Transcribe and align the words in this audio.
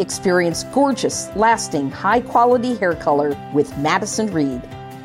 Experience 0.00 0.64
gorgeous, 0.72 1.28
lasting, 1.36 1.90
high 1.90 2.22
quality 2.22 2.74
hair 2.74 2.94
color 2.94 3.36
with 3.52 3.76
Madison 3.78 4.32
Reed. 4.32 4.62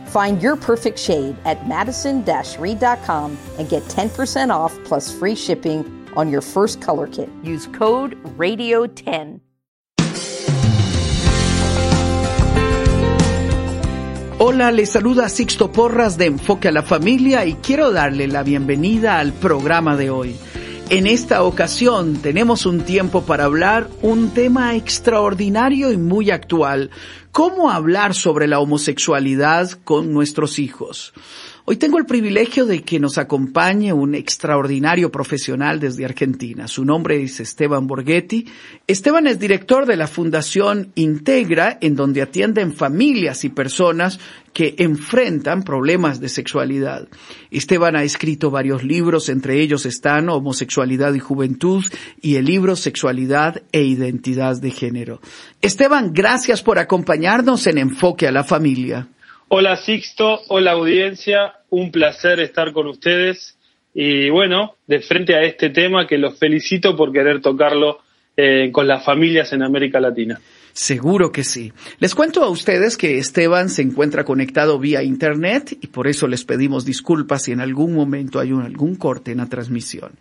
Find 0.07 0.41
your 0.41 0.55
perfect 0.55 0.97
shade 0.97 1.35
at 1.45 1.67
madison 1.67 2.23
reed.com 2.57 3.37
and 3.59 3.69
get 3.69 3.83
10% 3.83 4.49
off 4.49 4.73
plus 4.85 5.11
free 5.11 5.35
shipping 5.35 5.83
on 6.15 6.31
your 6.31 6.41
first 6.41 6.81
color 6.81 7.07
kit. 7.07 7.29
Use 7.43 7.67
code 7.67 8.15
RADIO10. 8.37 9.41
Hola, 14.37 14.69
les 14.71 14.89
saluda 14.89 15.29
Sixto 15.29 15.71
Porras 15.71 16.17
de 16.17 16.25
Enfoque 16.25 16.67
a 16.67 16.71
la 16.71 16.83
Familia 16.83 17.45
y 17.45 17.53
quiero 17.55 17.91
darle 17.91 18.27
la 18.27 18.43
bienvenida 18.43 19.19
al 19.19 19.31
programa 19.31 19.95
de 19.95 20.09
hoy. 20.09 20.35
En 20.89 21.07
esta 21.07 21.41
ocasión 21.41 22.17
tenemos 22.17 22.67
un 22.67 22.81
tiempo 22.81 23.23
para 23.23 23.45
hablar 23.45 23.89
un 24.03 24.29
tema 24.35 24.75
extraordinario 24.75 25.91
y 25.91 25.97
muy 25.97 26.29
actual, 26.29 26.91
cómo 27.31 27.71
hablar 27.71 28.13
sobre 28.13 28.47
la 28.47 28.59
homosexualidad 28.59 29.71
con 29.83 30.13
nuestros 30.13 30.59
hijos. 30.59 31.11
Hoy 31.67 31.77
tengo 31.77 31.97
el 31.97 32.05
privilegio 32.05 32.67
de 32.67 32.83
que 32.83 32.99
nos 32.99 33.17
acompañe 33.17 33.91
un 33.91 34.13
extraordinario 34.13 35.11
profesional 35.11 35.79
desde 35.79 36.05
Argentina. 36.05 36.67
Su 36.67 36.85
nombre 36.85 37.23
es 37.23 37.39
Esteban 37.39 37.87
Borghetti. 37.87 38.45
Esteban 38.85 39.25
es 39.25 39.39
director 39.39 39.87
de 39.87 39.95
la 39.95 40.05
Fundación 40.05 40.91
Integra, 40.93 41.79
en 41.81 41.95
donde 41.95 42.21
atienden 42.21 42.71
familias 42.71 43.43
y 43.45 43.49
personas 43.49 44.19
que 44.53 44.75
enfrentan 44.77 45.63
problemas 45.63 46.19
de 46.19 46.29
sexualidad. 46.29 47.07
Esteban 47.49 47.95
ha 47.95 48.03
escrito 48.03 48.51
varios 48.51 48.83
libros, 48.83 49.27
entre 49.29 49.59
ellos 49.59 49.87
están 49.87 50.29
Homosexualidad 50.29 51.15
y 51.15 51.19
Juventud 51.19 51.83
y 52.21 52.35
el 52.35 52.45
libro 52.45 52.75
Sexualidad 52.75 53.63
e 53.71 53.81
Identidad 53.81 54.61
de 54.61 54.69
Género. 54.69 55.19
Esteban, 55.63 56.13
gracias 56.13 56.61
por 56.61 56.77
acompañarnos 56.77 57.65
en 57.65 57.79
Enfoque 57.79 58.27
a 58.27 58.31
la 58.31 58.43
Familia. 58.43 59.09
Hola 59.47 59.77
Sixto, 59.77 60.41
hola 60.47 60.71
audiencia, 60.71 61.53
un 61.69 61.91
placer 61.91 62.39
estar 62.39 62.71
con 62.73 62.87
ustedes. 62.87 63.59
Y 63.93 64.29
bueno, 64.31 64.75
de 64.87 65.01
frente 65.01 65.35
a 65.35 65.43
este 65.43 65.69
tema 65.69 66.07
que 66.07 66.17
los 66.17 66.39
felicito 66.39 66.97
por 66.97 67.11
querer 67.13 67.41
tocarlo 67.41 67.99
eh, 68.35 68.71
con 68.71 68.87
las 68.87 69.05
familias 69.05 69.53
en 69.53 69.61
América 69.61 69.99
Latina. 69.99 70.41
Seguro 70.75 71.31
que 71.31 71.45
sí. 71.45 71.71
Les 71.99 72.13
cuento 72.15 72.43
a 72.43 72.49
ustedes 72.49 72.97
que 72.97 73.17
Esteban 73.17 73.69
se 73.69 73.81
encuentra 73.81 74.25
conectado 74.25 74.77
vía 74.77 75.03
Internet 75.03 75.77
y 75.79 75.87
por 75.87 76.05
eso 76.05 76.27
les 76.27 76.43
pedimos 76.43 76.83
disculpas 76.83 77.43
si 77.43 77.53
en 77.53 77.61
algún 77.61 77.95
momento 77.95 78.41
hay 78.41 78.49
algún 78.49 78.95
corte 78.95 79.31
en 79.31 79.37
la 79.37 79.45
transmisión. 79.45 80.11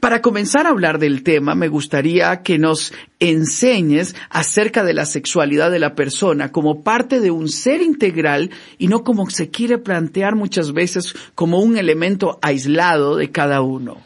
Para 0.00 0.22
comenzar 0.22 0.64
a 0.64 0.70
hablar 0.70 0.98
del 0.98 1.22
tema, 1.22 1.54
me 1.54 1.68
gustaría 1.68 2.42
que 2.42 2.56
nos 2.56 2.94
enseñes 3.20 4.16
acerca 4.30 4.82
de 4.82 4.94
la 4.94 5.04
sexualidad 5.04 5.70
de 5.70 5.78
la 5.78 5.94
persona 5.94 6.52
como 6.52 6.82
parte 6.82 7.20
de 7.20 7.30
un 7.30 7.50
ser 7.50 7.82
integral 7.82 8.48
y 8.78 8.88
no 8.88 9.04
como 9.04 9.28
se 9.28 9.50
quiere 9.50 9.76
plantear 9.76 10.36
muchas 10.36 10.72
veces 10.72 11.14
como 11.34 11.60
un 11.60 11.76
elemento 11.76 12.38
aislado 12.40 13.14
de 13.16 13.30
cada 13.30 13.60
uno. 13.60 13.98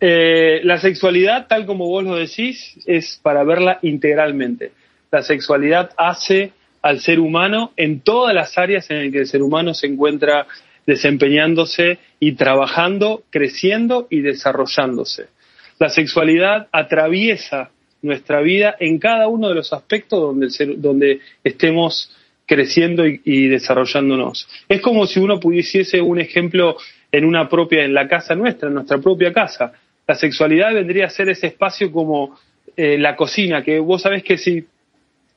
Eh, 0.00 0.62
la 0.64 0.78
sexualidad, 0.78 1.46
tal 1.46 1.64
como 1.64 1.86
vos 1.86 2.02
lo 2.02 2.16
decís, 2.16 2.76
es 2.86 3.20
para 3.22 3.44
verla 3.44 3.78
integralmente 3.82 4.72
la 5.14 5.22
sexualidad 5.22 5.90
hace 5.96 6.50
al 6.82 6.98
ser 6.98 7.20
humano 7.20 7.72
en 7.76 8.00
todas 8.00 8.34
las 8.34 8.58
áreas 8.58 8.90
en 8.90 9.04
las 9.04 9.12
que 9.12 9.20
el 9.20 9.26
ser 9.28 9.42
humano 9.42 9.72
se 9.72 9.86
encuentra 9.86 10.48
desempeñándose 10.86 11.98
y 12.18 12.32
trabajando, 12.32 13.22
creciendo 13.30 14.08
y 14.10 14.22
desarrollándose. 14.22 15.28
La 15.78 15.88
sexualidad 15.88 16.66
atraviesa 16.72 17.70
nuestra 18.02 18.40
vida 18.40 18.74
en 18.80 18.98
cada 18.98 19.28
uno 19.28 19.48
de 19.48 19.54
los 19.54 19.72
aspectos 19.72 20.18
donde, 20.78 21.20
estemos 21.44 22.10
creciendo 22.44 23.06
y, 23.06 23.20
y, 23.24 23.46
desarrollándonos. 23.46 24.48
Es 24.68 24.80
como 24.80 25.06
si 25.06 25.20
uno 25.20 25.38
pudiese 25.38 26.00
un 26.02 26.18
ejemplo 26.18 26.76
en 27.12 27.24
una 27.24 27.48
propia, 27.48 27.84
en 27.84 27.94
la 27.94 28.08
casa 28.08 28.34
nuestra, 28.34 28.66
en 28.66 28.74
nuestra 28.74 28.98
propia 28.98 29.32
casa. 29.32 29.74
La 30.08 30.16
sexualidad 30.16 30.74
vendría 30.74 31.06
a 31.06 31.10
ser 31.10 31.28
ese 31.28 31.46
espacio 31.46 31.92
como 31.92 32.36
eh, 32.76 32.98
la 32.98 33.14
cocina, 33.14 33.62
que 33.62 33.78
vos 33.78 34.02
sabés 34.02 34.24
que 34.24 34.36
si 34.36 34.64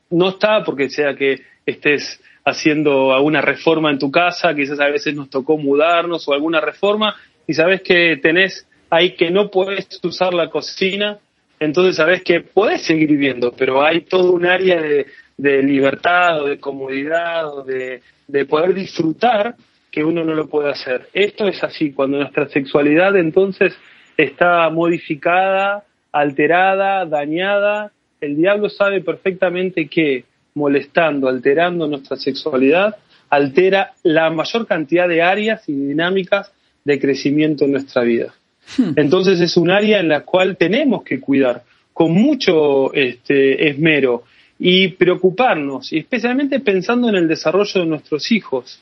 no 0.10 0.30
está 0.30 0.64
porque 0.64 0.90
sea 0.90 1.16
que 1.16 1.42
estés 1.66 2.22
haciendo 2.46 3.14
alguna 3.14 3.42
reforma 3.42 3.92
en 3.92 4.00
tu 4.00 4.10
casa, 4.10 4.56
quizás 4.56 4.80
a 4.80 4.88
veces 4.88 5.14
nos 5.16 5.30
tocó 5.30 5.58
mudarnos 5.58 6.28
o 6.28 6.34
alguna 6.34 6.62
reforma 6.62 7.16
y 7.46 7.54
sabes 7.54 7.82
que 7.82 8.18
tenés 8.22 8.66
ahí 8.90 9.16
que 9.16 9.32
no 9.32 9.50
puedes 9.52 10.00
usar 10.04 10.34
la 10.34 10.50
cocina, 10.50 11.18
entonces 11.60 11.98
sabes 11.98 12.24
que 12.24 12.42
podés 12.42 12.84
seguir 12.84 13.10
viviendo, 13.10 13.52
pero 13.52 13.84
hay 13.84 14.02
todo 14.02 14.32
un 14.32 14.46
área 14.46 14.82
de, 14.82 15.06
libertad 15.38 16.42
o 16.42 16.48
de 16.48 16.60
comodidad 16.60 17.48
o 17.54 17.64
de, 17.64 18.02
de 18.28 18.46
poder 18.46 18.74
disfrutar 18.74 19.56
que 19.92 20.04
uno 20.04 20.24
no 20.24 20.34
lo 20.34 20.48
puede 20.48 20.72
hacer. 20.72 21.10
Esto 21.14 21.48
es 21.48 21.64
así, 21.64 21.92
cuando 21.92 22.18
nuestra 22.18 22.48
sexualidad 22.48 23.16
entonces 23.16 23.78
está 24.18 24.70
modificada, 24.70 25.84
alterada, 26.12 27.06
dañada, 27.06 27.92
el 28.22 28.36
diablo 28.36 28.70
sabe 28.70 29.02
perfectamente 29.02 29.88
que 29.88 30.26
molestando, 30.56 31.28
alterando 31.28 31.88
nuestra 31.88 32.18
sexualidad, 32.18 32.96
altera 33.30 33.94
la 34.04 34.30
mayor 34.30 34.66
cantidad 34.66 35.08
de 35.08 35.22
áreas 35.22 35.68
y 35.68 35.74
dinámicas 35.74 36.52
de 36.84 37.00
crecimiento 37.00 37.66
en 37.66 37.74
nuestra 37.74 38.04
vida. 38.04 38.34
Hmm. 38.78 38.94
Entonces 38.96 39.40
es 39.40 39.56
un 39.58 39.70
área 39.70 40.00
en 40.00 40.10
la 40.10 40.22
cual 40.22 40.58
tenemos 40.58 41.04
que 41.04 41.20
cuidar 41.20 41.64
con 41.94 42.12
mucho 42.12 42.94
este, 42.94 43.70
esmero 43.70 44.24
y 44.60 44.90
preocuparnos, 44.90 45.92
y 45.94 46.00
especialmente 46.00 46.60
pensando 46.60 47.10
en 47.10 47.16
el 47.16 47.28
desarrollo 47.28 47.82
de 47.82 47.88
nuestros 47.88 48.32
hijos, 48.32 48.82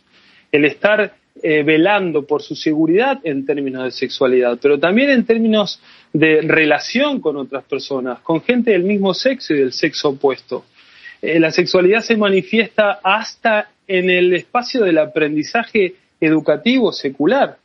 el 0.52 0.66
estar 0.66 1.16
eh, 1.44 1.64
velando 1.64 2.26
por 2.26 2.42
su 2.42 2.56
seguridad 2.56 3.20
en 3.24 3.46
términos 3.46 3.84
de 3.84 3.92
sexualidad, 3.92 4.58
pero 4.62 4.80
también 4.80 5.10
en 5.10 5.26
términos 5.26 5.82
de 6.14 6.42
relación 6.42 7.20
con 7.20 7.36
otras 7.36 7.66
personas, 7.66 8.20
con 8.22 8.42
gente 8.42 8.72
del 8.72 8.84
mismo 8.84 9.14
sexo 9.14 9.54
y 9.54 9.60
del 9.60 9.74
sexo 9.74 10.10
opuesto. 10.10 10.64
Eh, 11.22 11.38
la 11.42 11.52
sexualidad 11.52 12.02
se 12.02 12.16
manifiesta 12.16 13.00
hasta 13.04 13.70
en 13.86 14.10
el 14.10 14.34
espacio 14.34 14.86
del 14.86 14.98
aprendizaje 14.98 15.96
educativo 16.22 16.94
secular, 16.94 17.58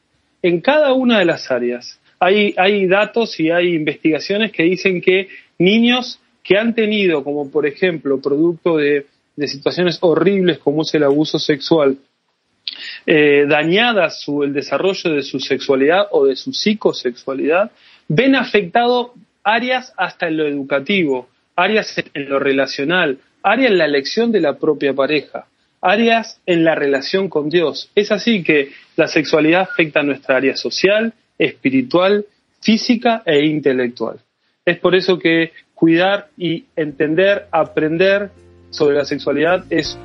en 0.43 0.61
cada 0.61 0.93
una 0.93 1.21
de 1.21 1.27
las 1.27 1.49
áreas. 1.53 2.01
Hay, 2.19 2.55
hay 2.57 2.87
datos 2.87 3.39
y 3.39 3.51
hay 3.51 3.75
investigaciones 3.75 4.51
que 4.51 4.65
dicen 4.65 5.01
que 5.01 5.29
niños 5.59 6.19
que 6.43 6.59
han 6.59 6.75
tenido, 6.75 7.23
como 7.23 7.49
por 7.51 7.67
ejemplo, 7.69 8.21
producto 8.21 8.79
de, 8.79 9.07
de 9.37 9.47
situaciones 9.47 9.99
horribles 10.01 10.59
como 10.59 10.83
es 10.83 10.93
el 10.95 11.05
abuso 11.05 11.39
sexual, 11.39 11.99
eh, 13.07 13.47
dañada 13.49 14.11
su, 14.11 14.43
el 14.43 14.53
desarrollo 14.53 15.13
de 15.13 15.23
su 15.23 15.41
sexualidad 15.41 16.07
o 16.11 16.27
de 16.27 16.37
su 16.37 16.53
psicosexualidad, 16.53 17.71
ven 18.09 18.37
afectado 18.37 19.15
áreas 19.43 19.93
hasta 19.97 20.29
en 20.29 20.37
lo 20.37 20.47
educativo, 20.47 21.29
áreas 21.57 21.95
en 22.15 22.29
lo 22.29 22.39
relacional, 22.39 23.19
áreas 23.43 23.73
en 23.73 23.79
la 23.79 23.85
elección 23.87 24.33
de 24.33 24.41
la 24.41 24.59
propia 24.59 24.95
pareja, 24.95 25.47
áreas 25.81 26.41
en 26.47 26.65
la 26.65 26.75
relación 26.75 27.29
con 27.29 27.49
Dios. 27.49 27.91
Es 27.95 28.13
así 28.13 28.43
que 28.43 28.71
la 28.97 29.09
sexualidad 29.09 29.63
afecta 29.63 30.01
a 30.01 30.05
nuestra 30.05 30.37
área 30.37 30.57
social, 30.57 31.13
espiritual, 31.39 32.27
física 32.61 33.23
e 33.25 33.47
intelectual. 33.47 34.21
Es 34.65 34.79
por 34.79 34.95
eso 34.95 35.19
que 35.19 35.53
cuidar 35.75 36.29
y 36.37 36.65
entender, 36.77 37.47
aprender 37.51 38.31
sobre 38.69 38.97
la 38.97 39.05
sexualidad 39.05 39.65
es 39.71 39.99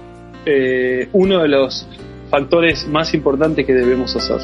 eh, 0.45 1.09
uno 1.11 1.41
de 1.41 1.49
los 1.49 1.87
factores 2.35 2.85
más 2.85 3.13
importantes 3.13 3.65
que 3.65 3.73
debemos 3.73 4.13
hacer. 4.13 4.41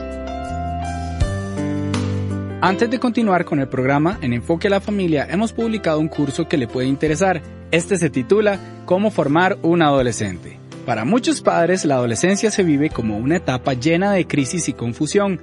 Antes 2.61 2.89
de 2.89 2.99
continuar 2.99 3.43
con 3.43 3.59
el 3.59 3.67
programa, 3.67 4.17
en 4.21 4.31
Enfoque 4.31 4.67
a 4.67 4.69
la 4.69 4.79
Familia 4.79 5.27
hemos 5.29 5.51
publicado 5.51 5.99
un 5.99 6.07
curso 6.07 6.47
que 6.47 6.55
le 6.55 6.69
puede 6.69 6.88
interesar. 6.88 7.41
Este 7.69 7.97
se 7.97 8.09
titula 8.09 8.59
Cómo 8.85 9.11
formar 9.11 9.57
un 9.61 9.81
adolescente. 9.81 10.57
Para 10.85 11.03
muchos 11.03 11.41
padres, 11.41 11.83
la 11.83 11.95
adolescencia 11.95 12.49
se 12.49 12.63
vive 12.63 12.89
como 12.89 13.17
una 13.17 13.35
etapa 13.35 13.73
llena 13.73 14.13
de 14.13 14.25
crisis 14.25 14.69
y 14.69 14.73
confusión. 14.73 15.41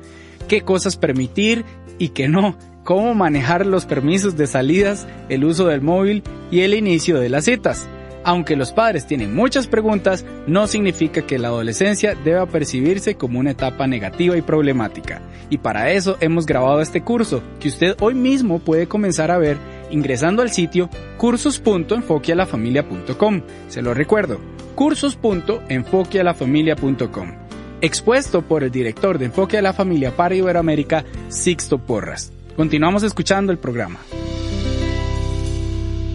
¿Qué 0.48 0.62
cosas 0.62 0.96
permitir 0.96 1.66
y 1.98 2.10
qué 2.10 2.28
no? 2.28 2.56
cómo 2.82 3.14
manejar 3.14 3.66
los 3.66 3.84
permisos 3.84 4.38
de 4.38 4.46
salidas, 4.46 5.06
el 5.28 5.44
uso 5.44 5.66
del 5.66 5.82
móvil 5.82 6.22
y 6.50 6.60
el 6.60 6.72
inicio 6.72 7.20
de 7.20 7.28
las 7.28 7.44
citas. 7.44 7.86
Aunque 8.28 8.56
los 8.56 8.72
padres 8.72 9.06
tienen 9.06 9.34
muchas 9.34 9.66
preguntas, 9.66 10.26
no 10.46 10.66
significa 10.66 11.22
que 11.22 11.38
la 11.38 11.48
adolescencia 11.48 12.14
deba 12.14 12.44
percibirse 12.44 13.14
como 13.14 13.38
una 13.38 13.52
etapa 13.52 13.86
negativa 13.86 14.36
y 14.36 14.42
problemática. 14.42 15.22
Y 15.48 15.56
para 15.56 15.92
eso 15.92 16.18
hemos 16.20 16.44
grabado 16.44 16.82
este 16.82 17.00
curso, 17.00 17.42
que 17.58 17.68
usted 17.68 17.96
hoy 18.00 18.12
mismo 18.12 18.58
puede 18.58 18.86
comenzar 18.86 19.30
a 19.30 19.38
ver 19.38 19.56
ingresando 19.90 20.42
al 20.42 20.50
sitio 20.50 20.90
cursos.enfoquealafamilia.com. 21.16 23.40
Se 23.68 23.80
lo 23.80 23.94
recuerdo, 23.94 24.38
cursos.enfoquealafamilia.com. 24.74 27.32
Expuesto 27.80 28.42
por 28.42 28.62
el 28.62 28.70
director 28.70 29.18
de 29.18 29.24
Enfoque 29.24 29.56
a 29.56 29.62
la 29.62 29.72
Familia 29.72 30.14
para 30.14 30.34
Iberoamérica, 30.34 31.02
Sixto 31.30 31.78
Porras. 31.78 32.30
Continuamos 32.56 33.04
escuchando 33.04 33.52
el 33.52 33.58
programa. 33.58 34.00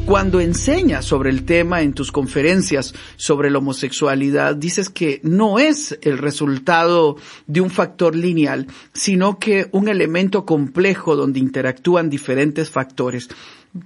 Cuando 0.06 0.42
enseñas 0.42 1.06
sobre 1.06 1.30
el 1.30 1.46
tema 1.46 1.82
en 1.82 1.94
tus 1.94 2.12
conferencias 2.12 2.94
sobre 3.16 3.50
la 3.50 3.60
homosexualidad, 3.60 4.56
dices 4.56 4.90
que 4.90 5.22
no 5.24 5.60
es 5.60 5.98
el 6.02 6.18
resultado 6.18 7.16
de 7.48 7.62
un 7.62 7.70
factor 7.70 8.14
lineal, 8.14 8.68
sino 8.94 9.40
que 9.40 9.68
un 9.72 9.88
elemento 9.88 10.46
complejo 10.46 11.16
donde 11.16 11.40
interactúan 11.40 12.10
diferentes 12.10 12.70
factores. 12.70 13.30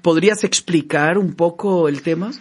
¿Podrías 0.02 0.44
explicar 0.44 1.20
un 1.20 1.36
poco 1.36 1.88
el 1.88 2.02
tema? 2.02 2.32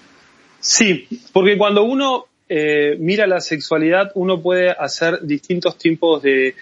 Sí, 0.59 1.07
porque 1.33 1.59
cuando 1.59 1.85
uno 1.85 2.25
eh, 2.49 2.97
mira 2.99 3.27
la 3.27 3.41
sexualidad, 3.41 4.11
uno 4.15 4.41
puede 4.41 4.71
hacer 4.71 5.21
distintos 5.23 5.77
tipos 5.77 6.23
de, 6.23 6.55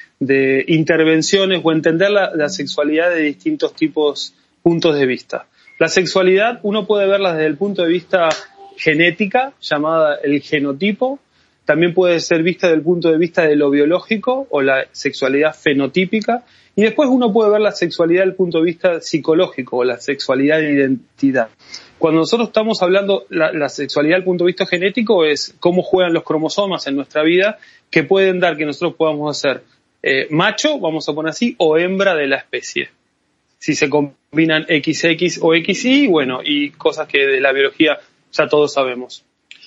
intervenciones 0.66 1.60
o 1.62 1.72
entender 1.72 2.10
la, 2.10 2.48
sexualidad 2.48 3.10
de 3.10 3.20
distintos 3.20 3.74
tipos, 3.74 4.34
puntos 4.62 4.98
de 4.98 5.06
vista. 5.06 5.46
La 5.78 5.88
sexualidad 5.88 6.60
uno 6.62 6.86
puede 6.86 7.08
verla 7.08 7.32
desde 7.32 7.46
el 7.46 7.56
punto 7.56 7.82
de 7.82 7.88
vista 7.88 8.28
genética, 8.76 9.52
llamada 9.60 10.16
el 10.22 10.40
genotipo, 10.40 11.18
también 11.64 11.94
puede 11.94 12.20
ser 12.20 12.42
vista 12.42 12.68
desde 12.68 12.78
el 12.78 12.84
punto 12.84 13.10
de 13.10 13.18
vista 13.18 13.42
de 13.42 13.56
lo 13.56 13.70
biológico 13.70 14.46
o 14.50 14.62
la 14.62 14.84
sexualidad 14.92 15.54
fenotípica, 15.54 16.44
y 16.76 16.82
después 16.82 17.08
uno 17.08 17.32
puede 17.32 17.50
ver 17.50 17.60
la 17.60 17.72
sexualidad 17.72 18.22
desde 18.22 18.30
el 18.30 18.36
punto 18.36 18.58
de 18.58 18.64
vista 18.64 19.00
psicológico 19.00 19.78
o 19.78 19.84
la 19.84 19.98
sexualidad 19.98 20.58
de 20.58 20.72
identidad. 20.72 21.48
Cuando 21.98 22.20
nosotros 22.20 22.48
estamos 22.48 22.82
hablando 22.82 23.24
la, 23.30 23.52
la 23.52 23.68
sexualidad 23.68 24.16
desde 24.16 24.20
el 24.20 24.24
punto 24.24 24.44
de 24.44 24.48
vista 24.48 24.66
genético 24.66 25.24
es 25.24 25.56
cómo 25.58 25.82
juegan 25.82 26.12
los 26.12 26.24
cromosomas 26.24 26.86
en 26.86 26.96
nuestra 26.96 27.22
vida 27.22 27.58
que 27.90 28.02
pueden 28.02 28.40
dar 28.40 28.56
que 28.56 28.66
nosotros 28.66 28.94
podamos 28.94 29.38
ser 29.38 29.62
eh, 30.02 30.26
macho, 30.30 30.78
vamos 30.78 31.08
a 31.08 31.14
poner 31.14 31.30
así, 31.30 31.54
o 31.58 31.78
hembra 31.78 32.14
de 32.14 32.26
la 32.26 32.36
especie. 32.36 32.90
Si 33.64 33.74
se 33.74 33.88
combinan 33.88 34.64
XX 34.64 35.38
o 35.40 35.54
XY, 35.54 36.08
bueno, 36.08 36.40
y 36.44 36.68
cosas 36.72 37.08
que 37.08 37.24
de 37.24 37.40
la 37.40 37.50
biología 37.50 37.98
ya 38.30 38.46
todos 38.46 38.74
sabemos. 38.74 39.24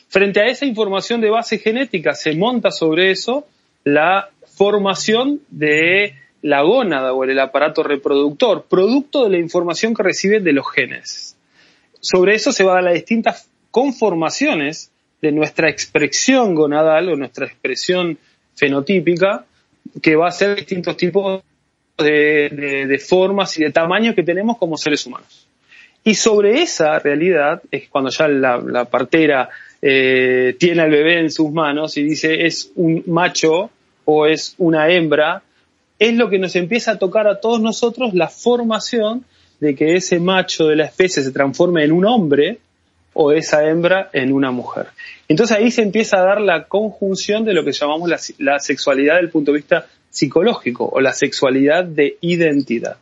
Frente 0.08 0.40
a 0.40 0.46
esa 0.46 0.68
información 0.68 1.20
de 1.20 1.32
base 1.32 1.58
genética 1.58 2.14
se 2.14 2.36
monta 2.36 2.70
sobre 2.70 3.10
eso 3.10 3.48
la 3.84 4.30
formación 4.56 5.42
de 5.50 6.14
la 6.44 6.62
gónada 6.62 7.12
o 7.14 7.24
el 7.24 7.40
aparato 7.40 7.82
reproductor, 7.82 8.68
producto 8.70 9.24
de 9.24 9.32
la 9.32 9.40
información 9.40 9.96
que 9.96 10.04
recibe 10.04 10.42
de 10.42 10.54
los 10.54 10.72
genes. 10.72 11.36
Sobre 12.00 12.36
eso 12.36 12.52
se 12.52 12.64
va 12.64 12.74
a 12.74 12.76
dar 12.76 12.84
las 12.84 12.94
distintas 12.94 13.50
conformaciones 13.72 14.92
de 15.24 15.32
nuestra 15.32 15.72
expresión 15.72 16.54
gonadal 16.54 17.10
o 17.10 17.16
nuestra 17.16 17.48
expresión 17.48 18.20
fenotípica, 18.54 19.48
que 20.04 20.16
va 20.16 20.28
a 20.28 20.32
ser 20.32 20.56
distintos 20.56 20.96
tipos 20.98 21.42
de, 21.98 23.04
formas 23.06 23.58
y 23.58 23.64
de 23.64 23.72
tamaños 23.72 24.16
que 24.16 24.24
tenemos 24.24 24.58
como 24.58 24.78
seres 24.78 25.06
humanos. 25.06 25.48
Y 26.04 26.16
sobre 26.16 26.62
esa 26.62 27.00
realidad 27.00 27.62
es 27.72 27.90
cuando 27.90 28.10
ya 28.10 28.28
la, 28.28 28.86
partera 28.86 29.50
eh, 29.82 30.56
tiene 30.60 30.82
al 30.82 30.92
bebé 30.92 31.20
en 31.20 31.32
sus 31.32 31.52
manos 31.52 31.98
y 31.98 32.04
dice 32.04 32.46
es 32.46 32.72
un 32.76 33.04
macho 33.08 33.70
o 34.06 34.26
es 34.26 34.56
una 34.58 34.90
hembra, 34.90 35.44
es 36.00 36.14
lo 36.14 36.30
que 36.30 36.40
nos 36.40 36.56
empieza 36.56 36.92
a 36.92 36.98
tocar 36.98 37.28
a 37.28 37.40
todos 37.40 37.60
nosotros 37.60 38.14
la 38.14 38.30
formación 38.30 39.26
de 39.60 39.76
que 39.76 39.96
ese 39.96 40.20
macho 40.20 40.68
de 40.68 40.76
la 40.76 40.86
especie 40.86 41.24
se 41.24 41.32
transforme 41.32 41.84
en 41.84 41.92
un 41.92 42.06
hombre 42.06 42.60
o 43.14 43.32
esa 43.32 43.68
hembra 43.68 44.10
en 44.14 44.32
una 44.32 44.52
mujer. 44.52 44.88
Entonces 45.28 45.58
ahí 45.58 45.72
se 45.72 45.82
empieza 45.82 46.18
a 46.18 46.24
dar 46.24 46.40
la 46.40 46.66
conjunción 46.66 47.44
de 47.44 47.54
lo 47.54 47.66
que 47.66 47.72
llamamos 47.72 48.08
la, 48.08 48.20
la 48.38 48.60
sexualidad 48.60 49.16
desde 49.16 49.26
el 49.26 49.32
punto 49.32 49.52
de 49.52 49.58
vista 49.58 49.88
psicológico 50.09 50.89
o 50.92 51.01
la 51.01 51.13
sexualidad 51.13 51.83
de 51.83 52.18
identidad. 52.21 52.98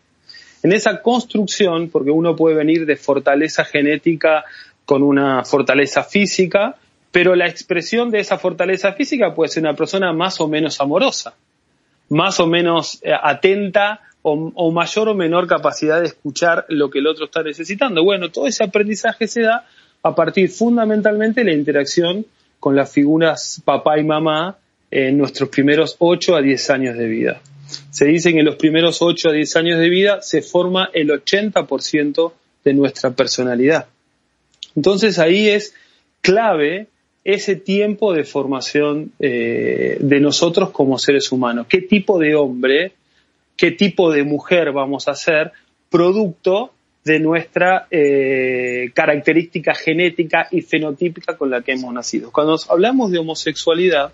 En 0.64 0.74
esa 0.74 1.02
construcción, 1.02 1.90
porque 1.90 2.12
uno 2.12 2.36
puede 2.36 2.56
venir 2.56 2.86
de 2.86 2.96
fortaleza 2.96 3.66
genética 3.66 4.44
con 4.86 5.04
una 5.04 5.44
fortaleza 5.44 6.04
física, 6.04 6.76
pero 7.12 7.36
la 7.36 7.48
expresión 7.48 8.12
de 8.12 8.20
esa 8.20 8.38
fortaleza 8.38 8.94
física 8.94 9.34
puede 9.34 9.50
ser 9.50 9.64
una 9.64 9.76
persona 9.76 10.12
más 10.12 10.42
o 10.42 10.48
menos 10.48 10.82
amorosa 10.82 11.36
más 12.10 12.40
o 12.40 12.48
menos 12.48 13.00
eh, 13.04 13.12
atenta 13.14 14.02
o, 14.28 14.72
mayor 14.72 15.10
o 15.10 15.14
menor 15.14 15.46
capacidad 15.46 16.02
de 16.02 16.08
escuchar 16.08 16.66
lo 16.70 16.90
que 16.90 16.98
el 16.98 17.06
otro 17.06 17.26
está 17.26 17.44
necesitando. 17.44 18.04
Bueno, 18.04 18.32
todo 18.32 18.48
ese 18.48 18.64
aprendizaje 18.64 19.28
se 19.28 19.42
da 19.42 19.68
a 20.02 20.16
partir 20.16 20.50
fundamentalmente 20.50 21.42
de 21.42 21.52
la 21.52 21.54
interacción 21.54 22.26
con 22.60 22.76
las 22.76 22.92
figuras 22.92 23.62
papá 23.64 24.00
y 24.00 24.04
mamá 24.04 24.58
en 24.96 25.18
nuestros 25.18 25.50
primeros 25.50 25.98
8 26.00 26.38
a 26.38 26.42
10 26.42 26.70
años 26.70 26.98
de 26.98 27.08
vida. 27.08 27.42
Se 27.92 28.06
dice 28.06 28.32
que 28.32 28.40
en 28.40 28.46
los 28.46 28.56
primeros 28.56 29.02
8 29.02 29.28
a 29.28 29.34
10 29.34 29.56
años 29.58 29.80
de 29.80 29.90
vida 29.90 30.22
se 30.22 30.42
forma 30.42 30.90
el 30.94 31.10
80% 31.10 32.32
de 32.64 32.74
nuestra 32.74 33.12
personalidad. 33.12 33.88
Entonces 34.74 35.20
ahí 35.20 35.50
es 35.50 35.74
clave 36.22 36.88
ese 37.26 37.58
tiempo 37.58 38.14
de 38.14 38.24
formación 38.24 39.12
eh, 39.20 39.98
de 40.00 40.20
nosotros 40.22 40.70
como 40.70 40.98
seres 40.98 41.30
humanos. 41.30 41.68
¿Qué 41.68 41.82
tipo 41.82 42.18
de 42.18 42.36
hombre, 42.36 42.94
qué 43.58 43.72
tipo 43.72 44.10
de 44.14 44.24
mujer 44.24 44.72
vamos 44.72 45.10
a 45.10 45.16
ser 45.16 45.52
producto 45.90 46.72
de 47.04 47.20
nuestra 47.20 47.88
eh, 47.92 48.92
característica 48.94 49.76
genética 49.76 50.48
y 50.52 50.62
fenotípica 50.62 51.36
con 51.36 51.50
la 51.50 51.62
que 51.62 51.74
hemos 51.74 51.94
nacido? 51.94 52.32
Cuando 52.32 52.58
hablamos 52.70 53.12
de 53.12 53.18
homosexualidad, 53.18 54.14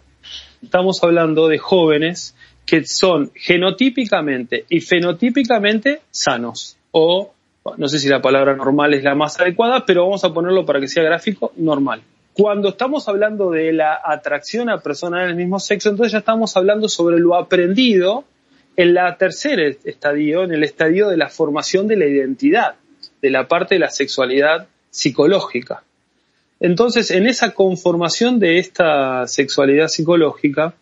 estamos 0.61 1.03
hablando 1.03 1.47
de 1.47 1.57
jóvenes 1.57 2.35
que 2.65 2.85
son 2.85 3.31
genotípicamente 3.35 4.65
y 4.69 4.81
fenotípicamente 4.81 6.01
sanos 6.11 6.77
o 6.91 7.33
no 7.77 7.87
sé 7.87 7.99
si 7.99 8.09
la 8.09 8.21
palabra 8.21 8.55
normal 8.55 8.93
es 8.93 9.03
la 9.03 9.13
más 9.13 9.39
adecuada, 9.39 9.85
pero 9.85 10.03
vamos 10.03 10.23
a 10.23 10.33
ponerlo 10.33 10.65
para 10.65 10.79
que 10.79 10.87
sea 10.87 11.03
gráfico, 11.03 11.53
normal. 11.57 12.01
Cuando 12.33 12.69
estamos 12.69 13.07
hablando 13.07 13.51
de 13.51 13.71
la 13.71 13.99
atracción 14.03 14.69
a 14.69 14.79
personas 14.79 15.27
del 15.27 15.35
mismo 15.35 15.59
sexo, 15.59 15.89
entonces 15.89 16.13
ya 16.13 16.19
estamos 16.19 16.55
hablando 16.57 16.89
sobre 16.89 17.19
lo 17.19 17.35
aprendido 17.35 18.23
en 18.77 18.93
la 18.93 19.15
tercera 19.17 19.63
estadio, 19.83 20.43
en 20.43 20.53
el 20.53 20.63
estadio 20.63 21.09
de 21.09 21.17
la 21.17 21.29
formación 21.29 21.87
de 21.87 21.97
la 21.97 22.05
identidad, 22.05 22.75
de 23.21 23.29
la 23.29 23.47
parte 23.47 23.75
de 23.75 23.79
la 23.79 23.89
sexualidad 23.89 24.67
psicológica. 24.89 25.83
Entonces, 26.61 27.11
en 27.11 27.27
esa 27.27 27.51
conformación 27.51 28.39
de 28.39 28.59
esta 28.59 29.27
sexualidad 29.27 29.89
psicológica 29.89 30.73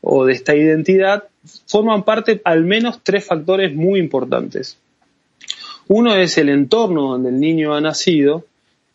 o 0.00 0.24
de 0.24 0.32
esta 0.32 0.54
identidad, 0.54 1.24
forman 1.66 2.04
parte 2.04 2.40
al 2.44 2.64
menos 2.64 3.00
tres 3.02 3.26
factores 3.26 3.74
muy 3.74 4.00
importantes. 4.00 4.78
Uno 5.88 6.14
es 6.14 6.38
el 6.38 6.48
entorno 6.48 7.10
donde 7.10 7.28
el 7.28 7.40
niño 7.40 7.74
ha 7.74 7.80
nacido, 7.80 8.46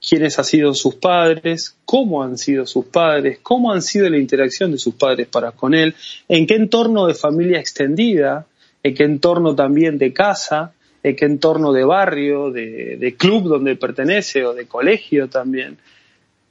quiénes 0.07 0.39
han 0.39 0.45
sido 0.45 0.73
sus 0.73 0.95
padres, 0.95 1.75
cómo 1.85 2.23
han 2.23 2.37
sido 2.37 2.65
sus 2.65 2.85
padres, 2.85 3.39
cómo 3.43 3.71
han 3.71 3.81
sido 3.81 4.09
la 4.09 4.17
interacción 4.17 4.71
de 4.71 4.77
sus 4.77 4.95
padres 4.95 5.27
para 5.27 5.51
con 5.51 5.73
él, 5.73 5.93
en 6.27 6.47
qué 6.47 6.55
entorno 6.55 7.05
de 7.05 7.13
familia 7.13 7.59
extendida, 7.59 8.47
en 8.81 8.95
qué 8.95 9.03
entorno 9.03 9.55
también 9.55 9.97
de 9.97 10.13
casa, 10.13 10.73
en 11.03 11.15
qué 11.15 11.25
entorno 11.25 11.73
de 11.73 11.83
barrio, 11.83 12.49
de, 12.49 13.15
club 13.17 13.43
donde 13.43 13.75
pertenece 13.75 14.45
o 14.45 14.53
de 14.53 14.65
colegio 14.65 15.27
también. 15.27 15.77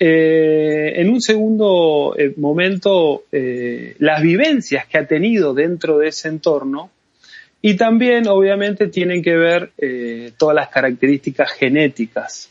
Eh, 0.01 0.93
en 1.01 1.11
un 1.11 1.21
segundo 1.21 2.15
eh, 2.17 2.33
momento, 2.37 3.25
eh, 3.33 3.97
las 3.99 4.23
vivencias 4.23 4.87
que 4.87 4.99
ha 4.99 5.07
tenido 5.07 5.55
dentro 5.55 5.99
de 5.99 6.09
ese 6.09 6.29
entorno 6.29 6.91
y 7.61 7.75
también, 7.75 8.29
obviamente, 8.29 8.87
tienen 8.87 9.21
que 9.23 9.37
ver 9.37 9.73
todas 10.37 10.55
las 10.55 10.69
características 10.69 11.51
genéticas 11.55 12.51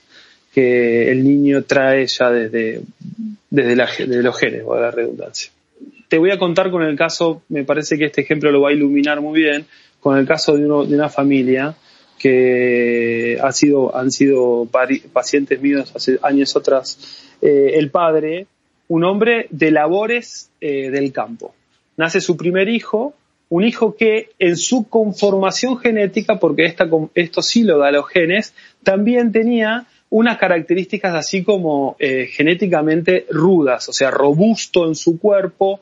que 0.54 1.10
el 1.10 1.24
niño 1.24 1.64
trae 1.64 2.06
ya 2.08 2.30
desde, 2.30 2.82
desde, 3.50 3.76
la, 3.78 3.88
los 4.06 4.38
genes, 4.38 4.64
o 4.66 4.78
la 4.78 4.92
redundancia. 4.92 5.50
Te 6.10 6.18
voy 6.18 6.32
a 6.32 6.38
contar 6.38 6.70
con 6.72 6.84
el 6.84 6.98
caso, 6.98 7.42
me 7.48 7.64
parece 7.64 7.98
que 7.98 8.06
este 8.06 8.20
ejemplo 8.20 8.52
lo 8.52 8.60
va 8.60 8.70
a 8.70 8.74
iluminar 8.74 9.22
muy 9.22 9.42
bien, 9.42 9.66
con 10.02 10.18
el 10.18 10.28
caso 10.28 10.58
de 10.58 10.66
una 10.66 11.08
familia 11.08 11.74
que 12.18 13.38
ha 13.42 13.52
sido, 13.52 13.96
han 13.96 14.12
sido 14.12 14.68
pacientes 15.14 15.62
míos 15.62 15.92
hace 15.96 16.20
años 16.22 16.56
atrás. 16.56 17.26
Eh, 17.42 17.74
el 17.76 17.92
padre, 17.92 18.48
un 18.88 19.04
hombre 19.04 19.48
de 19.52 19.72
labores 19.72 20.50
eh, 20.62 20.90
del 20.90 21.12
campo. 21.12 21.54
Nace 21.98 22.22
su 22.22 22.38
primer 22.38 22.70
hijo, 22.70 23.14
un 23.50 23.64
hijo 23.64 23.96
que 23.96 24.30
en 24.40 24.58
su 24.58 24.88
conformación 24.88 25.78
genética, 25.78 26.40
porque 26.40 26.66
esta, 26.66 26.90
esto 27.16 27.42
sí 27.42 27.64
lo 27.64 27.78
da 27.78 27.92
los 27.92 28.08
genes, 28.08 28.54
también 28.84 29.32
tenía 29.32 29.88
unas 30.10 30.38
características 30.38 31.14
así 31.16 31.44
como 31.44 31.96
eh, 32.00 32.28
genéticamente 32.28 33.26
rudas, 33.30 33.90
o 33.90 33.94
sea, 33.94 34.12
robusto 34.12 34.88
en 34.88 34.96
su 34.96 35.20
cuerpo, 35.20 35.82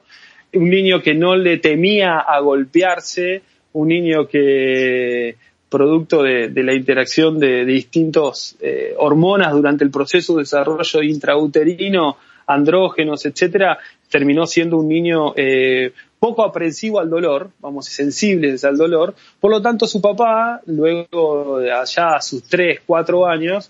un 0.54 0.70
niño 0.70 1.02
que 1.02 1.14
no 1.14 1.36
le 1.36 1.58
temía 1.58 2.20
a 2.20 2.40
golpearse, 2.40 3.42
un 3.74 3.90
niño 3.90 4.28
que 4.28 5.36
producto 5.76 6.24
de, 6.24 6.50
la 6.64 6.74
interacción 6.74 7.38
de, 7.38 7.66
distintos 7.66 8.56
eh, 8.62 8.94
hormonas 8.98 9.52
durante 9.52 9.84
el 9.84 9.92
proceso 9.92 10.36
de 10.36 10.44
desarrollo 10.44 11.04
intrauterino, 11.04 12.16
andrógenos, 12.48 13.26
etcétera, 13.26 13.78
terminó 14.10 14.48
siendo 14.48 14.78
un 14.78 14.88
niño 14.88 15.34
eh, 15.36 15.92
poco 16.18 16.46
aprensivo 16.46 17.02
al 17.02 17.10
dolor, 17.10 17.50
vamos, 17.60 17.88
sensible 17.88 18.56
al 18.64 18.78
dolor. 18.78 19.16
Por 19.42 19.52
lo 19.52 19.62
tanto, 19.62 19.86
su 19.86 20.00
papá, 20.00 20.62
luego 20.66 21.58
allá 21.58 22.16
a 22.16 22.22
sus 22.22 22.44
3, 22.44 22.80
4 22.86 23.28
años, 23.28 23.70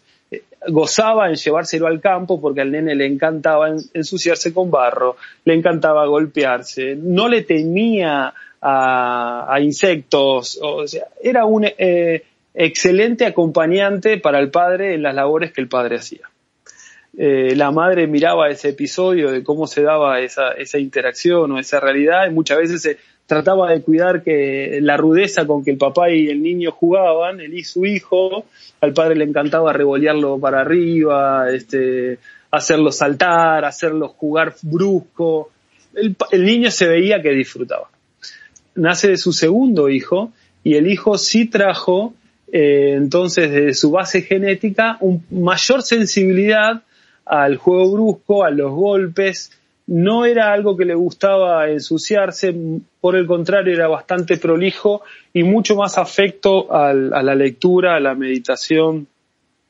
gozaba 0.67 1.29
en 1.29 1.35
llevárselo 1.35 1.87
al 1.87 2.01
campo 2.01 2.39
porque 2.41 2.61
al 2.61 2.71
nene 2.71 2.95
le 2.95 3.05
encantaba 3.05 3.69
ensuciarse 3.93 4.53
con 4.53 4.71
barro, 4.71 5.17
le 5.43 5.53
encantaba 5.53 6.05
golpearse, 6.05 6.95
no 6.95 7.27
le 7.27 7.43
temía 7.43 8.33
a, 8.61 9.57
insectos, 9.61 10.59
o 10.61 10.87
sea, 10.87 11.05
era 11.21 11.45
un 11.45 11.65
eh, 11.65 12.23
excelente 12.53 13.25
acompañante 13.25 14.17
para 14.17 14.39
el 14.39 14.49
padre 14.49 14.95
en 14.95 15.03
las 15.03 15.13
labores 15.13 15.51
que 15.51 15.61
el 15.61 15.67
padre 15.67 15.97
hacía. 15.97 16.29
Eh, 17.17 17.55
la 17.55 17.71
madre 17.71 18.07
miraba 18.07 18.49
ese 18.49 18.69
episodio 18.69 19.31
de 19.31 19.43
cómo 19.43 19.67
se 19.67 19.83
daba 19.83 20.19
esa, 20.19 20.51
esa 20.51 20.79
interacción 20.79 21.51
o 21.51 21.59
esa 21.59 21.79
realidad 21.79 22.27
y 22.27 22.33
muchas 22.33 22.57
veces 22.57 22.81
se 22.81 22.97
trataba 23.27 23.71
de 23.71 23.81
cuidar 23.81 24.23
que 24.23 24.79
la 24.81 24.97
rudeza 24.97 25.45
con 25.45 25.63
que 25.63 25.71
el 25.71 25.77
papá 25.77 26.11
y 26.11 26.27
el 26.27 26.43
niño 26.43 26.71
jugaban, 26.71 27.39
él 27.39 27.53
y 27.53 27.63
su 27.63 27.85
hijo, 27.85 28.45
al 28.81 28.93
padre 28.93 29.15
le 29.15 29.25
encantaba 29.25 29.73
revolearlo 29.73 30.39
para 30.39 30.61
arriba, 30.61 31.49
este, 31.51 32.19
hacerlo 32.51 32.91
saltar, 32.91 33.65
hacerlo 33.65 34.09
jugar 34.09 34.55
brusco. 34.61 35.51
El, 35.93 36.45
niño 36.45 36.69
se 36.69 36.87
veía 36.87 37.21
que 37.21 37.31
disfrutaba. 37.31 37.89
Nace 38.75 39.09
de 39.09 39.17
su 39.17 39.31
segundo 39.31 39.89
hijo 39.89 40.31
y 40.63 40.75
el 40.75 40.87
hijo 40.87 41.17
sí 41.17 41.45
trajo 41.45 42.13
eh, 42.51 42.93
entonces 42.95 43.51
de 43.51 43.73
su 43.73 43.91
base 43.91 44.21
genética 44.21 44.97
un 44.99 45.25
mayor 45.31 45.81
sensibilidad 45.81 46.83
al 47.25 47.57
juego 47.57 47.91
brusco, 47.91 48.43
a 48.43 48.51
los 48.51 48.71
golpes. 48.71 49.51
No 49.87 50.25
era 50.25 50.51
algo 50.51 50.75
que 50.75 50.85
le 50.85 50.95
gustaba 50.95 51.69
ensuciarse, 51.69 52.55
por 52.99 53.15
el 53.15 53.27
contrario, 53.27 53.73
era 53.73 53.87
bastante 53.87 54.37
prolijo 54.37 55.03
y 55.33 55.43
mucho 55.43 55.75
más 55.75 55.97
afecto 55.97 56.73
a 56.73 56.93
la 56.93 57.35
lectura, 57.35 57.95
a 57.95 57.99
la 57.99 58.15
meditación. 58.15 59.07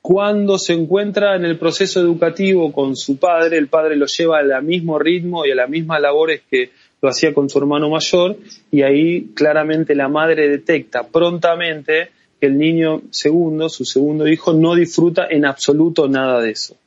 Cuando 0.02 0.58
se 0.58 0.74
encuentra 0.74 1.36
en 1.36 1.46
el 1.46 1.58
proceso 1.58 2.00
educativo 2.00 2.72
con 2.72 2.96
su 2.96 3.18
padre, 3.18 3.58
el 3.58 3.68
padre 3.68 3.96
lo 3.96 4.06
lleva 4.06 4.40
al 4.40 4.64
mismo 4.64 5.00
ritmo 5.00 5.46
y 5.46 5.52
a 5.52 5.56
las 5.56 5.70
mismas 5.70 6.00
labores 6.00 6.44
que 6.50 6.70
lo 7.02 7.10
hacía 7.10 7.34
con 7.34 7.50
su 7.50 7.58
hermano 7.58 7.90
mayor 7.90 8.38
y 8.72 8.84
ahí 8.84 9.32
claramente 9.36 9.96
la 9.96 10.08
madre 10.08 10.48
detecta 10.48 11.08
prontamente 11.08 12.10
que 12.40 12.48
el 12.48 12.58
niño 12.58 13.02
segundo, 13.10 13.68
su 13.68 13.84
segundo 13.84 14.28
hijo, 14.28 14.54
no 14.54 14.76
disfruta 14.76 15.28
en 15.30 15.46
absoluto 15.46 16.08
nada 16.08 16.40
de 16.40 16.52
eso 16.52 16.78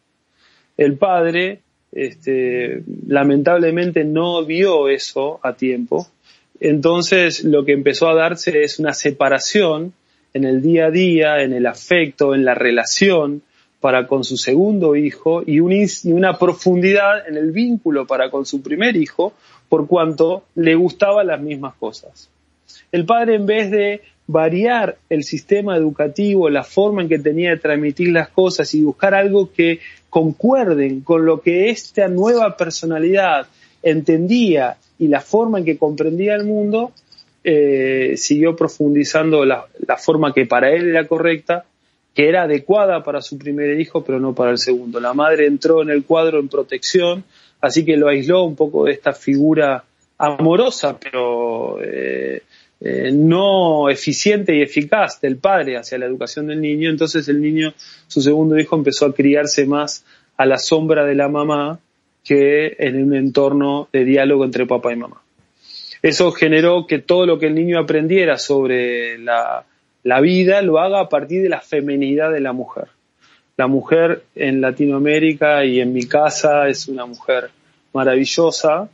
el 0.78 0.96
padre 0.96 1.60
este, 1.92 2.82
lamentablemente 3.06 4.04
no 4.04 4.44
vio 4.44 4.88
eso 4.88 5.40
a 5.42 5.54
tiempo. 5.54 6.06
Entonces 6.60 7.44
lo 7.44 7.64
que 7.64 7.72
empezó 7.72 8.08
a 8.08 8.14
darse 8.14 8.62
es 8.62 8.78
una 8.78 8.92
separación 8.92 9.92
en 10.34 10.44
el 10.44 10.60
día 10.60 10.86
a 10.86 10.90
día, 10.90 11.42
en 11.42 11.52
el 11.52 11.66
afecto, 11.66 12.34
en 12.34 12.44
la 12.44 12.54
relación 12.54 13.42
para 13.80 14.06
con 14.06 14.24
su 14.24 14.36
segundo 14.36 14.96
hijo 14.96 15.42
y, 15.46 15.60
una 15.60 16.38
profundidad 16.38 17.28
en 17.28 17.36
el 17.36 17.52
vínculo 17.52 18.06
para 18.06 18.30
con 18.30 18.44
su 18.44 18.60
primer 18.60 18.96
hijo 18.96 19.34
por 19.68 19.86
cuanto 19.86 20.44
le 20.56 20.74
gustaban 20.74 21.28
las 21.28 21.40
mismas 21.40 21.74
cosas. 21.74 22.28
El 22.92 23.04
padre 23.04 23.34
en 23.34 23.46
vez 23.46 23.70
de 23.70 24.02
variar 24.26 24.98
el 25.08 25.24
sistema 25.24 25.76
educativo, 25.76 26.50
la 26.50 26.62
forma 26.62 27.02
en 27.02 27.08
que 27.08 27.18
tenía 27.18 27.50
de 27.50 27.56
transmitir 27.56 28.10
las 28.10 28.28
cosas 28.28 28.72
y 28.74 28.82
buscar 28.82 29.14
algo 29.14 29.50
que 29.52 29.80
concuerden 30.10 31.00
con 31.00 31.24
lo 31.24 31.40
que 31.40 31.70
esta 31.70 32.08
nueva 32.08 32.56
personalidad 32.56 33.46
entendía 33.82 34.76
y 34.98 35.08
la 35.08 35.20
forma 35.20 35.58
en 35.58 35.64
que 35.64 35.78
comprendía 35.78 36.34
el 36.34 36.44
mundo, 36.44 36.92
eh, 37.44 38.14
siguió 38.16 38.56
profundizando 38.56 39.44
la, 39.44 39.66
forma 39.96 40.34
que 40.34 40.44
para 40.44 40.72
él 40.72 40.88
era 40.88 41.06
correcta, 41.06 41.64
que 42.14 42.28
era 42.28 42.42
adecuada 42.42 43.02
para 43.02 43.22
su 43.22 43.38
primer 43.38 43.80
hijo, 43.80 44.04
pero 44.04 44.18
no 44.18 44.34
para 44.34 44.50
el 44.50 44.58
segundo. 44.58 45.00
La 45.00 45.14
madre 45.14 45.46
entró 45.46 45.82
en 45.82 45.90
el 45.90 46.04
cuadro 46.04 46.40
en 46.40 46.48
protección, 46.48 47.24
así 47.60 47.84
que 47.84 47.96
lo 47.96 48.08
aisló 48.08 48.42
un 48.42 48.56
poco 48.56 48.84
de 48.84 48.92
esta 48.92 49.12
figura 49.12 49.84
amorosa, 50.18 50.98
pero 50.98 51.78
eh, 51.80 52.42
eh, 52.80 53.10
no 53.12 53.90
eficiente 53.90 54.54
y 54.54 54.62
eficaz 54.62 55.20
del 55.20 55.36
padre 55.36 55.76
hacia 55.76 55.98
la 55.98 56.06
educación 56.06 56.46
del 56.46 56.60
niño, 56.60 56.90
entonces 56.90 57.28
el 57.28 57.40
niño, 57.40 57.74
su 58.06 58.20
segundo 58.20 58.58
hijo, 58.58 58.76
empezó 58.76 59.06
a 59.06 59.14
criarse 59.14 59.66
más 59.66 60.04
a 60.36 60.46
la 60.46 60.58
sombra 60.58 61.04
de 61.04 61.16
la 61.16 61.28
mamá 61.28 61.80
que 62.24 62.76
en 62.78 63.02
un 63.02 63.14
entorno 63.16 63.88
de 63.92 64.04
diálogo 64.04 64.44
entre 64.44 64.66
papá 64.66 64.92
y 64.92 64.96
mamá. 64.96 65.20
Eso 66.02 66.30
generó 66.30 66.86
que 66.86 67.00
todo 67.00 67.26
lo 67.26 67.38
que 67.38 67.46
el 67.46 67.54
niño 67.54 67.80
aprendiera 67.80 68.38
sobre 68.38 69.18
la, 69.18 69.64
vida 70.22 70.62
lo 70.62 70.78
haga 70.78 71.00
a 71.00 71.08
partir 71.08 71.42
de 71.42 71.48
la 71.48 71.60
femenidad 71.60 72.30
de 72.30 72.40
la 72.40 72.52
mujer. 72.52 72.88
La 73.56 73.66
mujer 73.66 74.22
en 74.36 74.60
Latinoamérica 74.60 75.64
y 75.64 75.80
en 75.80 75.92
mi 75.92 76.04
casa 76.04 76.68
es 76.68 76.86
una 76.86 77.06
mujer 77.06 77.50
maravillosa, 77.92 78.88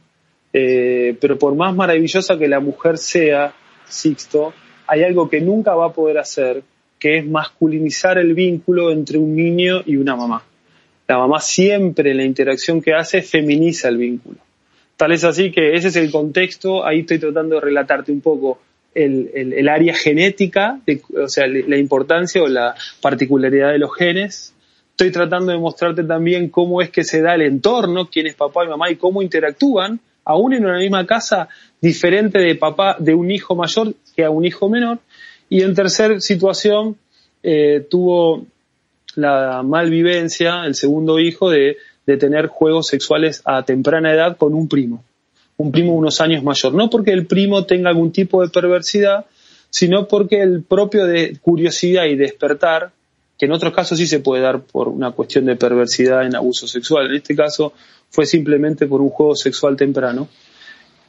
eh, 0.54 1.14
pero 1.20 1.38
por 1.38 1.54
más 1.54 1.74
maravillosa 1.74 2.38
que 2.38 2.48
la 2.48 2.60
mujer 2.60 2.96
sea, 2.96 3.52
Sixto, 3.88 4.52
hay 4.86 5.02
algo 5.02 5.28
que 5.28 5.40
nunca 5.40 5.74
va 5.74 5.86
a 5.86 5.92
poder 5.92 6.18
hacer, 6.18 6.62
que 6.98 7.18
es 7.18 7.26
masculinizar 7.26 8.18
el 8.18 8.34
vínculo 8.34 8.90
entre 8.90 9.18
un 9.18 9.34
niño 9.34 9.82
y 9.84 9.96
una 9.96 10.16
mamá. 10.16 10.44
La 11.06 11.18
mamá 11.18 11.40
siempre 11.40 12.12
en 12.12 12.16
la 12.18 12.24
interacción 12.24 12.80
que 12.80 12.94
hace 12.94 13.22
feminiza 13.22 13.88
el 13.88 13.98
vínculo. 13.98 14.38
Tal 14.96 15.12
es 15.12 15.24
así 15.24 15.50
que 15.50 15.74
ese 15.74 15.88
es 15.88 15.96
el 15.96 16.10
contexto, 16.10 16.86
ahí 16.86 17.00
estoy 17.00 17.18
tratando 17.18 17.56
de 17.56 17.60
relatarte 17.60 18.12
un 18.12 18.20
poco 18.20 18.58
el, 18.94 19.68
área 19.68 19.94
genética, 19.94 20.80
o 21.16 21.28
sea, 21.28 21.46
la 21.46 21.76
importancia 21.76 22.42
o 22.42 22.46
la 22.46 22.74
particularidad 23.00 23.72
de 23.72 23.78
los 23.78 23.94
genes. 23.94 24.54
Estoy 24.90 25.10
tratando 25.10 25.50
de 25.50 25.58
mostrarte 25.58 26.04
también 26.04 26.48
cómo 26.48 26.80
es 26.80 26.90
que 26.90 27.02
se 27.02 27.20
da 27.20 27.34
el 27.34 27.42
entorno, 27.42 28.08
quién 28.08 28.28
es 28.28 28.34
papá 28.34 28.64
y 28.64 28.68
mamá 28.68 28.90
y 28.90 28.96
cómo 28.96 29.22
interactúan, 29.22 29.98
aún 30.24 30.54
en 30.54 30.64
una 30.64 30.78
misma 30.78 31.06
casa, 31.06 31.48
diferente 31.80 32.38
de 32.38 32.54
papá, 32.54 32.96
de 32.98 33.14
un 33.14 33.30
hijo 33.30 33.54
mayor 33.54 33.94
que 34.16 34.24
a 34.24 34.30
un 34.30 34.44
hijo 34.44 34.68
menor. 34.68 34.98
Y 35.48 35.62
en 35.62 35.74
tercer 35.74 36.20
situación, 36.22 36.96
eh, 37.42 37.86
tuvo 37.90 38.46
la 39.16 39.62
malvivencia, 39.62 40.64
el 40.64 40.74
segundo 40.74 41.18
hijo, 41.18 41.50
de, 41.50 41.76
de 42.06 42.16
tener 42.16 42.46
juegos 42.46 42.86
sexuales 42.86 43.42
a 43.44 43.62
temprana 43.62 44.12
edad 44.12 44.36
con 44.36 44.54
un 44.54 44.68
primo, 44.68 45.04
un 45.56 45.70
primo 45.70 45.94
unos 45.94 46.20
años 46.20 46.42
mayor. 46.42 46.74
No 46.74 46.90
porque 46.90 47.12
el 47.12 47.26
primo 47.26 47.64
tenga 47.64 47.90
algún 47.90 48.12
tipo 48.12 48.42
de 48.42 48.48
perversidad, 48.48 49.26
sino 49.70 50.08
porque 50.08 50.40
el 50.40 50.62
propio 50.62 51.04
de 51.04 51.36
curiosidad 51.40 52.04
y 52.06 52.16
despertar, 52.16 52.92
que 53.38 53.46
en 53.46 53.52
otros 53.52 53.72
casos 53.72 53.98
sí 53.98 54.06
se 54.06 54.20
puede 54.20 54.42
dar 54.42 54.62
por 54.62 54.88
una 54.88 55.10
cuestión 55.12 55.44
de 55.46 55.56
perversidad 55.56 56.24
en 56.24 56.36
abuso 56.36 56.66
sexual, 56.66 57.06
en 57.06 57.16
este 57.16 57.34
caso 57.34 57.72
fue 58.10 58.26
simplemente 58.26 58.86
por 58.86 59.00
un 59.00 59.10
juego 59.10 59.34
sexual 59.34 59.76
temprano, 59.76 60.28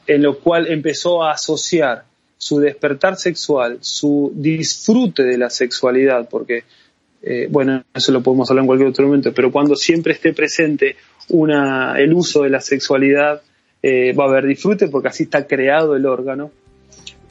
en 0.06 0.22
lo 0.22 0.38
cual 0.38 0.66
empezó 0.66 1.22
a 1.22 1.32
asociar 1.32 2.04
su 2.36 2.58
despertar 2.58 3.16
sexual, 3.16 3.78
su 3.80 4.32
disfrute 4.34 5.22
de 5.22 5.38
la 5.38 5.50
sexualidad, 5.50 6.28
porque, 6.28 6.64
eh, 7.22 7.48
bueno, 7.50 7.84
eso 7.94 8.12
lo 8.12 8.22
podemos 8.22 8.50
hablar 8.50 8.64
en 8.64 8.66
cualquier 8.66 8.90
otro 8.90 9.06
momento, 9.06 9.32
pero 9.32 9.50
cuando 9.50 9.76
siempre 9.76 10.12
esté 10.12 10.32
presente 10.32 10.96
una, 11.28 11.98
el 11.98 12.12
uso 12.12 12.42
de 12.42 12.50
la 12.50 12.60
sexualidad, 12.60 13.42
eh, 13.82 14.12
va 14.12 14.24
a 14.24 14.28
haber 14.28 14.46
disfrute 14.46 14.88
porque 14.88 15.08
así 15.08 15.24
está 15.24 15.46
creado 15.46 15.94
el 15.96 16.06
órgano 16.06 16.50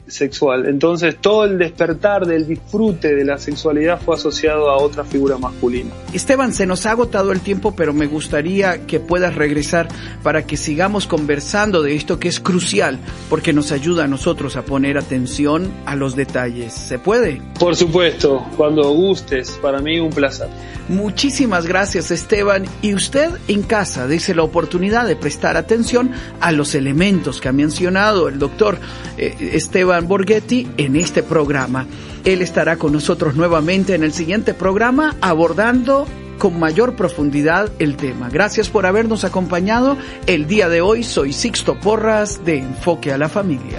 sexual. 0.06 0.66
Entonces 0.66 1.16
todo 1.20 1.44
el 1.44 1.58
despertar 1.58 2.26
del 2.26 2.46
disfrute 2.46 3.14
de 3.14 3.24
la 3.24 3.38
sexualidad 3.38 4.00
fue 4.00 4.14
asociado 4.14 4.70
a 4.70 4.76
otra 4.78 5.04
figura 5.04 5.38
masculina. 5.38 5.90
Esteban, 6.12 6.52
se 6.52 6.66
nos 6.66 6.86
ha 6.86 6.92
agotado 6.92 7.32
el 7.32 7.40
tiempo, 7.40 7.74
pero 7.74 7.92
me 7.92 8.06
gustaría 8.06 8.86
que 8.86 9.00
puedas 9.00 9.34
regresar 9.34 9.88
para 10.22 10.46
que 10.46 10.56
sigamos 10.56 11.06
conversando 11.06 11.82
de 11.82 11.94
esto 11.94 12.18
que 12.18 12.28
es 12.28 12.40
crucial, 12.40 12.98
porque 13.28 13.52
nos 13.52 13.72
ayuda 13.72 14.04
a 14.04 14.08
nosotros 14.08 14.56
a 14.56 14.62
poner 14.62 14.98
atención 14.98 15.70
a 15.86 15.96
los 15.96 16.16
detalles. 16.16 16.72
¿Se 16.72 16.98
puede? 16.98 17.42
Por 17.58 17.76
supuesto, 17.76 18.46
cuando 18.56 18.90
gustes, 18.90 19.58
para 19.62 19.80
mí 19.80 19.98
un 19.98 20.10
placer. 20.10 20.48
Muchísimas 20.88 21.66
gracias 21.66 22.12
Esteban 22.12 22.64
y 22.80 22.94
usted 22.94 23.30
en 23.48 23.62
casa 23.62 24.06
dice 24.06 24.36
la 24.36 24.44
oportunidad 24.44 25.06
de 25.06 25.16
prestar 25.16 25.56
atención 25.56 26.12
a 26.40 26.52
los 26.52 26.76
elementos 26.76 27.40
que 27.40 27.48
ha 27.48 27.52
mencionado 27.52 28.28
el 28.28 28.38
doctor 28.38 28.78
eh, 29.18 29.34
Esteban 29.54 29.95
Borghetti 30.04 30.68
en 30.76 30.96
este 30.96 31.22
programa. 31.22 31.86
Él 32.24 32.42
estará 32.42 32.76
con 32.76 32.92
nosotros 32.92 33.34
nuevamente 33.36 33.94
en 33.94 34.04
el 34.04 34.12
siguiente 34.12 34.52
programa 34.54 35.16
abordando 35.20 36.06
con 36.38 36.58
mayor 36.58 36.96
profundidad 36.96 37.70
el 37.78 37.96
tema. 37.96 38.28
Gracias 38.28 38.68
por 38.68 38.86
habernos 38.86 39.24
acompañado. 39.24 39.96
El 40.26 40.46
día 40.46 40.68
de 40.68 40.80
hoy 40.80 41.02
soy 41.02 41.32
Sixto 41.32 41.78
Porras 41.80 42.44
de 42.44 42.58
Enfoque 42.58 43.12
a 43.12 43.18
la 43.18 43.28
Familia. 43.28 43.78